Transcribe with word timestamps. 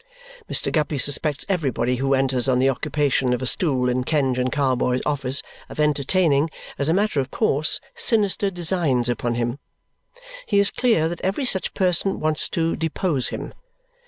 Mr. 0.49 0.71
Guppy 0.71 0.97
suspects 0.97 1.45
everybody 1.47 1.97
who 1.97 2.15
enters 2.15 2.49
on 2.49 2.57
the 2.57 2.71
occupation 2.71 3.33
of 3.33 3.41
a 3.43 3.45
stool 3.45 3.87
in 3.87 4.03
Kenge 4.03 4.39
and 4.39 4.51
Carboy's 4.51 5.01
office 5.05 5.43
of 5.69 5.79
entertaining, 5.79 6.49
as 6.79 6.89
a 6.89 6.93
matter 6.95 7.19
of 7.19 7.29
course, 7.29 7.79
sinister 7.93 8.49
designs 8.49 9.09
upon 9.09 9.35
him. 9.35 9.59
He 10.47 10.57
is 10.57 10.71
clear 10.71 11.07
that 11.07 11.21
every 11.21 11.45
such 11.45 11.75
person 11.75 12.19
wants 12.19 12.49
to 12.49 12.75
depose 12.75 13.27
him. 13.27 13.53